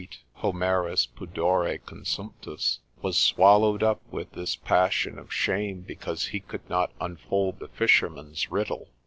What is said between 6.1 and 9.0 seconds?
he could not unfold the fisherman's riddle.